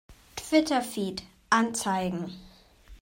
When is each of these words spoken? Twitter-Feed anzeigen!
Twitter-Feed 0.35 1.21
anzeigen! 1.51 2.33